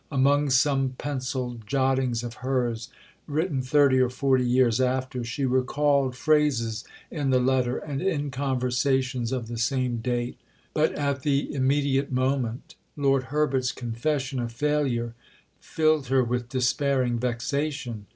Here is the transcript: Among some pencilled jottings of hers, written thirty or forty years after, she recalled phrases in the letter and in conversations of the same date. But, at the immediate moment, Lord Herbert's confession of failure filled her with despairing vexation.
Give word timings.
Among 0.11 0.49
some 0.49 0.95
pencilled 0.97 1.67
jottings 1.67 2.23
of 2.23 2.33
hers, 2.41 2.89
written 3.27 3.61
thirty 3.61 3.99
or 3.99 4.09
forty 4.09 4.43
years 4.43 4.81
after, 4.81 5.23
she 5.23 5.45
recalled 5.45 6.15
phrases 6.15 6.83
in 7.11 7.29
the 7.29 7.39
letter 7.39 7.77
and 7.77 8.01
in 8.01 8.31
conversations 8.31 9.31
of 9.31 9.47
the 9.47 9.59
same 9.59 9.97
date. 9.97 10.39
But, 10.73 10.93
at 10.93 11.21
the 11.21 11.53
immediate 11.53 12.11
moment, 12.11 12.73
Lord 12.97 13.25
Herbert's 13.25 13.71
confession 13.71 14.39
of 14.39 14.51
failure 14.51 15.13
filled 15.59 16.07
her 16.07 16.23
with 16.23 16.49
despairing 16.49 17.19
vexation. 17.19 18.07